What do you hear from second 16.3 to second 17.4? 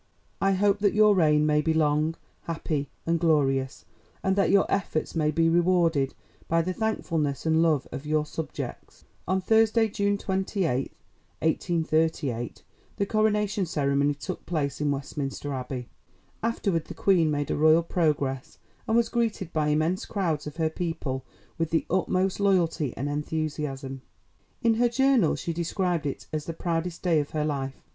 Afterward the Queen